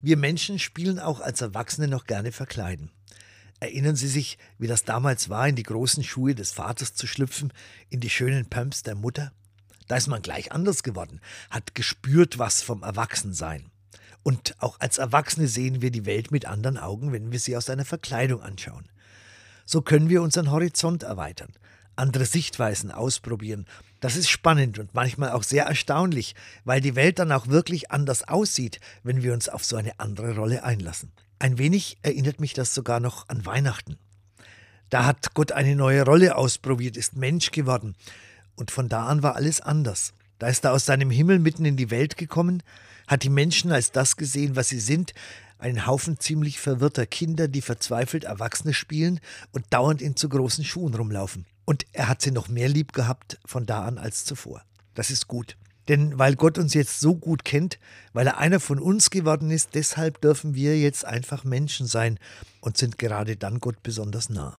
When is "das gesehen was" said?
43.90-44.68